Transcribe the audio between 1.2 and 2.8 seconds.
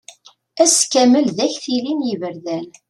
d aktili n yiberdan.